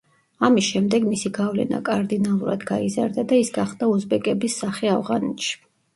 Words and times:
ამის 0.47 0.67
შემდეგ 0.75 1.03
მისი 1.09 1.31
გავლენა 1.37 1.81
კარდინალურად 1.89 2.65
გაიზარდა 2.71 3.27
და 3.33 3.41
ის 3.43 3.53
გახდა 3.61 3.91
უზბეკების 3.97 4.57
სახე 4.65 4.95
ავღანეთში. 4.95 5.55